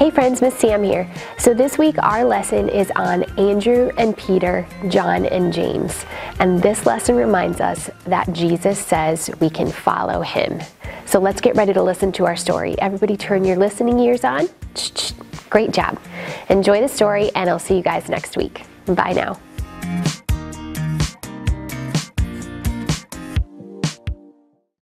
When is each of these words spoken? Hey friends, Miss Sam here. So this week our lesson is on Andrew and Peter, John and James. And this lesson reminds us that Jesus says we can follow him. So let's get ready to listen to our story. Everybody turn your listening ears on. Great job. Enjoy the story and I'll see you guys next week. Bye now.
Hey 0.00 0.08
friends, 0.08 0.40
Miss 0.40 0.54
Sam 0.54 0.82
here. 0.82 1.06
So 1.36 1.52
this 1.52 1.76
week 1.76 1.96
our 1.98 2.24
lesson 2.24 2.70
is 2.70 2.90
on 2.96 3.22
Andrew 3.38 3.90
and 3.98 4.16
Peter, 4.16 4.66
John 4.88 5.26
and 5.26 5.52
James. 5.52 6.06
And 6.38 6.62
this 6.62 6.86
lesson 6.86 7.16
reminds 7.16 7.60
us 7.60 7.90
that 8.06 8.32
Jesus 8.32 8.78
says 8.78 9.30
we 9.40 9.50
can 9.50 9.70
follow 9.70 10.22
him. 10.22 10.62
So 11.04 11.20
let's 11.20 11.42
get 11.42 11.54
ready 11.54 11.74
to 11.74 11.82
listen 11.82 12.12
to 12.12 12.24
our 12.24 12.34
story. 12.34 12.80
Everybody 12.80 13.14
turn 13.14 13.44
your 13.44 13.58
listening 13.58 13.98
ears 13.98 14.24
on. 14.24 14.48
Great 15.50 15.72
job. 15.72 16.00
Enjoy 16.48 16.80
the 16.80 16.88
story 16.88 17.30
and 17.34 17.50
I'll 17.50 17.58
see 17.58 17.76
you 17.76 17.82
guys 17.82 18.08
next 18.08 18.38
week. 18.38 18.62
Bye 18.86 19.12
now. 19.12 19.38